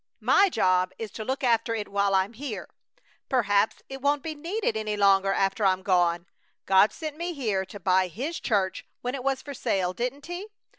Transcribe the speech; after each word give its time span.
My 0.23 0.49
job 0.49 0.93
is 0.97 1.11
to 1.11 1.23
look 1.23 1.43
after 1.43 1.75
it 1.75 1.87
while 1.87 2.15
I'm 2.15 2.33
here. 2.33 2.71
Perhaps 3.29 3.83
it 3.87 4.01
won't 4.01 4.23
be 4.23 4.33
needed 4.33 4.75
any 4.75 4.97
longer 4.97 5.31
after 5.31 5.63
I'm 5.63 5.83
gone. 5.83 6.25
God 6.65 6.91
sent 6.91 7.17
me 7.17 7.33
here 7.33 7.65
to 7.67 7.79
buy 7.79 8.07
His 8.07 8.39
church 8.39 8.83
when 9.01 9.13
it 9.13 9.23
was 9.23 9.43
for 9.43 9.53
sale, 9.53 9.93
didn't 9.93 10.25
He? 10.25 10.47